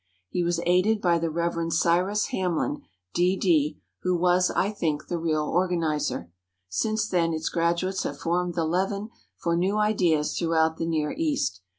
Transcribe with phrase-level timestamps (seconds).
[0.31, 2.81] He was aided by the Reverend Cyrus Hamlin,
[3.13, 6.31] D.D., who was, I think, the real organizer.
[6.67, 11.61] Since then its graduates have formed the leaven for new ideas throughout the Near East.